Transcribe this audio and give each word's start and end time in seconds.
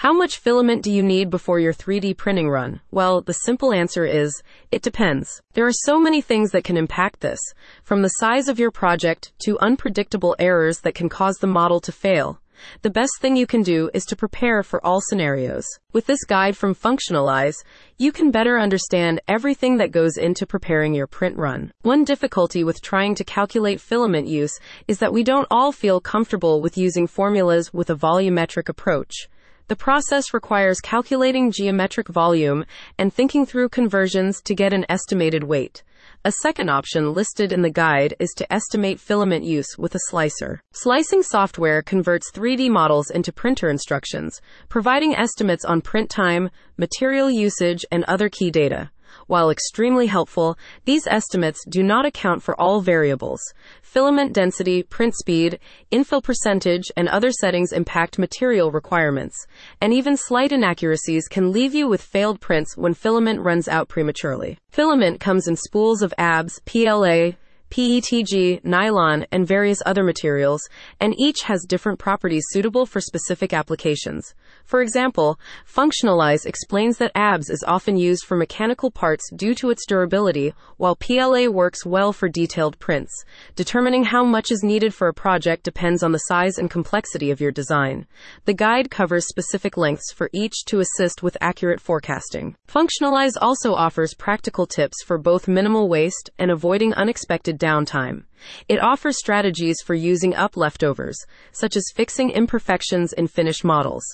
How 0.00 0.12
much 0.12 0.36
filament 0.36 0.82
do 0.82 0.92
you 0.92 1.02
need 1.02 1.30
before 1.30 1.58
your 1.58 1.72
3D 1.72 2.18
printing 2.18 2.50
run? 2.50 2.82
Well, 2.90 3.22
the 3.22 3.32
simple 3.32 3.72
answer 3.72 4.04
is 4.04 4.42
it 4.70 4.82
depends. 4.82 5.40
There 5.54 5.66
are 5.66 5.72
so 5.72 5.98
many 5.98 6.20
things 6.20 6.50
that 6.50 6.64
can 6.64 6.76
impact 6.76 7.20
this, 7.20 7.40
from 7.82 8.02
the 8.02 8.10
size 8.20 8.48
of 8.48 8.58
your 8.58 8.70
project 8.70 9.32
to 9.46 9.58
unpredictable 9.58 10.36
errors 10.38 10.80
that 10.80 10.94
can 10.94 11.08
cause 11.08 11.36
the 11.36 11.46
model 11.46 11.80
to 11.80 11.92
fail. 11.92 12.42
The 12.82 12.90
best 12.90 13.12
thing 13.22 13.36
you 13.36 13.46
can 13.46 13.62
do 13.62 13.88
is 13.94 14.04
to 14.06 14.16
prepare 14.16 14.62
for 14.62 14.84
all 14.84 15.00
scenarios. 15.00 15.64
With 15.94 16.04
this 16.04 16.24
guide 16.24 16.58
from 16.58 16.74
Functionalize, 16.74 17.56
you 17.96 18.12
can 18.12 18.30
better 18.30 18.58
understand 18.58 19.22
everything 19.26 19.78
that 19.78 19.92
goes 19.92 20.18
into 20.18 20.46
preparing 20.46 20.92
your 20.92 21.06
print 21.06 21.38
run. 21.38 21.72
One 21.80 22.04
difficulty 22.04 22.64
with 22.64 22.82
trying 22.82 23.14
to 23.14 23.24
calculate 23.24 23.80
filament 23.80 24.28
use 24.28 24.60
is 24.86 24.98
that 24.98 25.14
we 25.14 25.24
don't 25.24 25.48
all 25.50 25.72
feel 25.72 26.00
comfortable 26.02 26.60
with 26.60 26.76
using 26.76 27.06
formulas 27.06 27.72
with 27.72 27.88
a 27.88 27.96
volumetric 27.96 28.68
approach. 28.68 29.28
The 29.68 29.74
process 29.74 30.32
requires 30.32 30.80
calculating 30.80 31.50
geometric 31.50 32.06
volume 32.06 32.64
and 32.98 33.12
thinking 33.12 33.44
through 33.44 33.70
conversions 33.70 34.40
to 34.42 34.54
get 34.54 34.72
an 34.72 34.86
estimated 34.88 35.42
weight. 35.42 35.82
A 36.24 36.30
second 36.30 36.68
option 36.68 37.12
listed 37.12 37.52
in 37.52 37.62
the 37.62 37.70
guide 37.70 38.14
is 38.20 38.30
to 38.36 38.52
estimate 38.52 39.00
filament 39.00 39.44
use 39.44 39.76
with 39.76 39.96
a 39.96 40.00
slicer. 40.06 40.62
Slicing 40.72 41.24
software 41.24 41.82
converts 41.82 42.30
3D 42.30 42.70
models 42.70 43.10
into 43.10 43.32
printer 43.32 43.68
instructions, 43.68 44.40
providing 44.68 45.16
estimates 45.16 45.64
on 45.64 45.80
print 45.80 46.10
time, 46.10 46.48
material 46.76 47.28
usage, 47.28 47.84
and 47.90 48.04
other 48.04 48.28
key 48.28 48.52
data. 48.52 48.90
While 49.26 49.50
extremely 49.50 50.06
helpful, 50.06 50.56
these 50.84 51.06
estimates 51.08 51.64
do 51.68 51.82
not 51.82 52.06
account 52.06 52.42
for 52.42 52.58
all 52.60 52.80
variables. 52.80 53.40
Filament 53.82 54.32
density, 54.32 54.84
print 54.84 55.16
speed, 55.16 55.58
infill 55.90 56.22
percentage, 56.22 56.92
and 56.96 57.08
other 57.08 57.32
settings 57.32 57.72
impact 57.72 58.18
material 58.18 58.70
requirements, 58.70 59.46
and 59.80 59.92
even 59.92 60.16
slight 60.16 60.52
inaccuracies 60.52 61.26
can 61.26 61.50
leave 61.50 61.74
you 61.74 61.88
with 61.88 62.00
failed 62.00 62.40
prints 62.40 62.76
when 62.76 62.94
filament 62.94 63.40
runs 63.40 63.66
out 63.66 63.88
prematurely. 63.88 64.58
Filament 64.70 65.18
comes 65.18 65.48
in 65.48 65.56
spools 65.56 66.02
of 66.02 66.14
ABS, 66.18 66.60
PLA, 66.64 67.32
PETG, 67.70 68.64
nylon, 68.64 69.26
and 69.32 69.46
various 69.46 69.82
other 69.84 70.04
materials, 70.04 70.62
and 71.00 71.18
each 71.18 71.42
has 71.42 71.64
different 71.64 71.98
properties 71.98 72.44
suitable 72.50 72.86
for 72.86 73.00
specific 73.00 73.52
applications. 73.52 74.34
For 74.64 74.80
example, 74.80 75.38
Functionalize 75.66 76.46
explains 76.46 76.98
that 76.98 77.12
ABS 77.14 77.50
is 77.50 77.64
often 77.66 77.96
used 77.96 78.24
for 78.24 78.36
mechanical 78.36 78.90
parts 78.90 79.30
due 79.34 79.54
to 79.56 79.70
its 79.70 79.84
durability, 79.86 80.54
while 80.76 80.96
PLA 80.96 81.48
works 81.48 81.84
well 81.84 82.12
for 82.12 82.28
detailed 82.28 82.78
prints. 82.78 83.12
Determining 83.54 84.04
how 84.04 84.24
much 84.24 84.50
is 84.50 84.62
needed 84.62 84.94
for 84.94 85.08
a 85.08 85.14
project 85.14 85.64
depends 85.64 86.02
on 86.02 86.12
the 86.12 86.18
size 86.18 86.58
and 86.58 86.70
complexity 86.70 87.30
of 87.30 87.40
your 87.40 87.52
design. 87.52 88.06
The 88.44 88.54
guide 88.54 88.90
covers 88.90 89.28
specific 89.28 89.76
lengths 89.76 90.12
for 90.12 90.30
each 90.32 90.64
to 90.66 90.80
assist 90.80 91.22
with 91.22 91.36
accurate 91.40 91.80
forecasting. 91.80 92.56
Functionalize 92.68 93.34
also 93.40 93.74
offers 93.74 94.14
practical 94.14 94.66
tips 94.66 95.02
for 95.04 95.18
both 95.18 95.48
minimal 95.48 95.88
waste 95.88 96.30
and 96.38 96.50
avoiding 96.50 96.94
unexpected 96.94 97.55
downtime. 97.56 98.24
It 98.68 98.80
offers 98.80 99.18
strategies 99.18 99.80
for 99.84 99.94
using 99.94 100.34
up 100.34 100.56
leftovers, 100.56 101.18
such 101.52 101.76
as 101.76 101.92
fixing 101.94 102.30
imperfections 102.30 103.12
in 103.12 103.26
finished 103.26 103.64
models. 103.64 104.04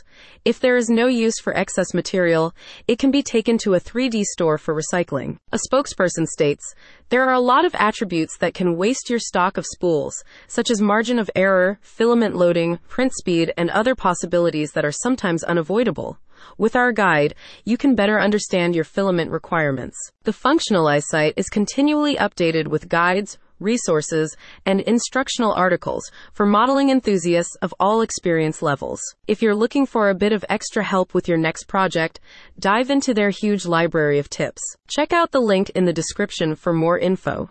If 0.45 0.61
there 0.61 0.77
is 0.77 0.89
no 0.89 1.07
use 1.07 1.39
for 1.41 1.57
excess 1.57 1.93
material, 1.93 2.55
it 2.87 2.99
can 2.99 3.11
be 3.11 3.23
taken 3.23 3.59
to 3.59 3.75
a 3.75 3.81
3D 3.81 4.23
store 4.25 4.59
for 4.59 4.75
recycling. 4.75 5.39
A 5.53 5.59
spokesperson 5.69 6.27
states, 6.27 6.75
there 7.09 7.25
are 7.25 7.34
a 7.34 7.41
lot 7.41 7.65
of 7.65 7.75
attributes 7.75 8.39
that 8.39 8.55
can 8.55 8.77
waste 8.77 9.11
your 9.11 9.19
stock 9.19 9.56
of 9.56 9.67
spools, 9.67 10.23
such 10.47 10.71
as 10.71 10.81
margin 10.81 11.19
of 11.19 11.31
error, 11.34 11.79
filament 11.83 12.37
loading, 12.37 12.79
print 12.89 13.12
speed, 13.12 13.53
and 13.56 13.71
other 13.71 13.95
possibilities 13.95 14.73
that 14.73 14.84
are 14.84 14.93
sometimes 14.93 15.45
unavoidable. 15.45 16.19
With 16.59 16.77
our 16.77 16.93
guide, 16.93 17.35
you 17.65 17.77
can 17.77 17.95
better 17.95 18.21
understand 18.21 18.75
your 18.75 18.85
filament 18.85 19.31
requirements. 19.31 19.97
The 20.25 20.33
Functionalize 20.33 21.05
site 21.05 21.34
is 21.37 21.49
continually 21.49 22.17
updated 22.17 22.69
with 22.69 22.89
guides, 22.89 23.39
resources, 23.62 24.37
and 24.66 24.81
instructional 24.81 25.53
articles 25.53 26.11
for 26.33 26.44
modeling 26.44 26.91
enthusiasts 26.91 27.56
of 27.62 27.75
all 27.81 28.03
experience 28.03 28.61
levels. 28.61 29.00
If 29.27 29.41
you're 29.41 29.55
looking 29.55 29.87
for 29.87 30.11
a 30.11 30.15
bit 30.15 30.33
of 30.33 30.44
extra 30.49 30.83
help 30.83 31.15
with 31.15 31.28
your 31.28 31.39
next 31.39 31.65
project, 31.65 32.21
dive 32.59 32.91
into 32.91 33.15
their 33.15 33.31
huge 33.31 33.65
library 33.65 34.19
of 34.19 34.28
tips. 34.28 34.62
Check 34.89 35.12
out 35.12 35.31
the 35.31 35.41
link 35.41 35.71
in 35.71 35.84
the 35.84 35.93
description 35.93 36.55
for 36.55 36.72
more 36.72 36.99
info. 36.99 37.49